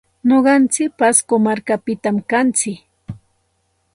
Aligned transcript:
Nuqantsik 0.29 0.91
pasco 0.99 1.35
markapitam 1.47 2.17
kantsik. 2.29 2.79